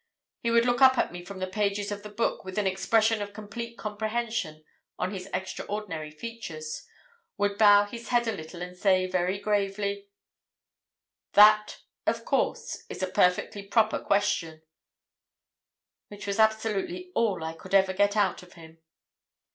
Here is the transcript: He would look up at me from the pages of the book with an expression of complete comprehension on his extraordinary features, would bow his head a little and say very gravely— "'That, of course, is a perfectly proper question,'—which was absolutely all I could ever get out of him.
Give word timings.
He 0.39 0.49
would 0.49 0.65
look 0.65 0.81
up 0.81 0.97
at 0.97 1.11
me 1.11 1.23
from 1.23 1.37
the 1.37 1.45
pages 1.45 1.91
of 1.91 2.01
the 2.01 2.09
book 2.09 2.43
with 2.43 2.57
an 2.57 2.65
expression 2.65 3.21
of 3.21 3.33
complete 3.33 3.77
comprehension 3.77 4.63
on 4.97 5.11
his 5.13 5.29
extraordinary 5.31 6.09
features, 6.09 6.87
would 7.37 7.55
bow 7.59 7.85
his 7.85 8.07
head 8.07 8.27
a 8.27 8.31
little 8.31 8.63
and 8.63 8.75
say 8.75 9.05
very 9.05 9.37
gravely— 9.37 10.07
"'That, 11.33 11.81
of 12.07 12.25
course, 12.25 12.83
is 12.89 13.03
a 13.03 13.11
perfectly 13.11 13.61
proper 13.61 13.99
question,'—which 13.99 14.65
was 16.25 16.39
absolutely 16.39 17.11
all 17.13 17.43
I 17.43 17.53
could 17.53 17.75
ever 17.75 17.93
get 17.93 18.17
out 18.17 18.41
of 18.41 18.53
him. 18.53 18.79